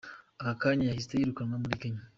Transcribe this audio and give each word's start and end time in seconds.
Ako 0.39 0.53
kanya 0.61 0.83
yahise 0.87 1.13
yirukanwa 1.15 1.55
muri 1.63 1.75
Kenya. 1.81 2.01